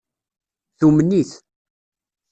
Tumen-it. 0.77 1.31